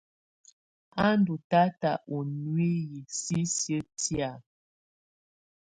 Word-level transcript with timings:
A 1.03 1.05
ndɔ̀ 1.19 1.39
tata 1.49 1.91
ɔ̀ 2.15 2.21
nuiyii 2.43 3.05
sisiǝ́ 3.19 3.83
tɛ̀á. 3.99 4.31